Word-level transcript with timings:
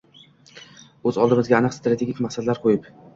o‘z 1.11 1.19
oldimizga 1.25 1.57
aniq 1.59 1.75
strategik 1.75 2.23
maqsadlar 2.27 2.61
qo‘yib 2.65 2.89